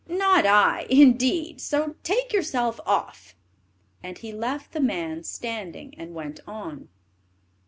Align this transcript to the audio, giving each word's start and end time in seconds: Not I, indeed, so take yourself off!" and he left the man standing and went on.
Not 0.09 0.47
I, 0.47 0.87
indeed, 0.89 1.61
so 1.61 1.93
take 2.01 2.33
yourself 2.33 2.79
off!" 2.87 3.35
and 4.01 4.17
he 4.17 4.33
left 4.33 4.71
the 4.71 4.79
man 4.79 5.23
standing 5.23 5.93
and 5.95 6.15
went 6.15 6.39
on. 6.47 6.89